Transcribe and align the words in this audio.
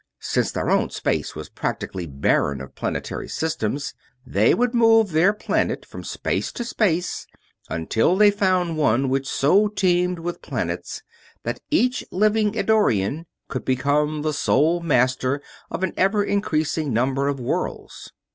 Since 0.19 0.51
their 0.53 0.71
own 0.71 0.89
space 0.89 1.35
was 1.35 1.47
practically 1.49 2.07
barren 2.07 2.59
of 2.59 2.73
planetary 2.73 3.29
systems, 3.29 3.93
they 4.25 4.55
would 4.55 4.73
move 4.73 5.11
their 5.11 5.31
planet 5.31 5.85
from 5.85 6.03
space 6.03 6.51
to 6.53 6.63
space 6.65 7.27
until 7.69 8.15
they 8.15 8.31
found 8.31 8.77
one 8.79 9.09
which 9.09 9.27
so 9.29 9.67
teemed 9.67 10.17
with 10.17 10.41
planets 10.41 11.03
that 11.43 11.59
each 11.69 12.03
living 12.09 12.55
Eddorian 12.57 13.27
could 13.47 13.63
become 13.63 14.23
the 14.23 14.33
sole 14.33 14.79
Master 14.79 15.39
of 15.69 15.83
an 15.83 15.93
ever 15.97 16.23
increasing 16.23 16.91
number 16.91 17.27
of 17.27 17.39
worlds. 17.39 18.11